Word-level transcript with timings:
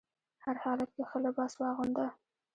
هر 0.43 0.55
حالت 0.63 0.89
کې 0.95 1.03
ښه 1.09 1.17
لباس 1.25 1.51
واغونده. 1.57 2.07